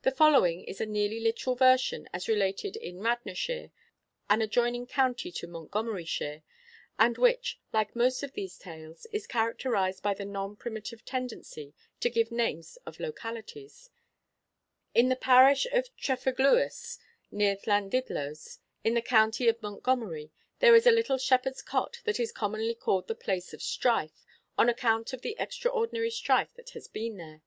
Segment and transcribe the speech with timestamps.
[0.00, 3.70] The following is a nearly literal version as related in Radnorshire
[4.30, 6.42] (an adjoining county to Montgomeryshire),
[6.98, 12.08] and which, like most of these tales, is characterised by the non primitive tendency to
[12.08, 13.90] give names of localities:
[14.94, 16.98] 'In the parish of Trefeglwys,
[17.30, 22.32] near Llanidloes, in the county of Montgomery, there is a little shepherd's cot that is
[22.32, 24.24] commonly called the Place of Strife,
[24.56, 27.42] on account of the extraordinary strife that has been there.